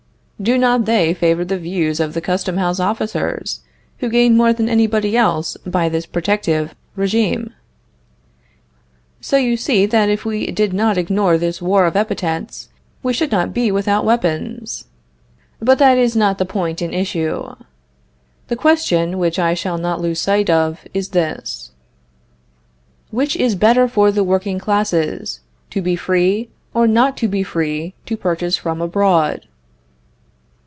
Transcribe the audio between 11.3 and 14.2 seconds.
this war of epithets, we should not be without